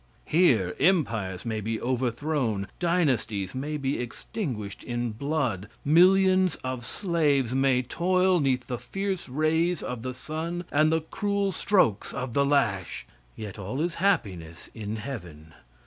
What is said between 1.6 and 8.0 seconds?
be overthrown; dynasties may be extinguished in blood; millions of slaves may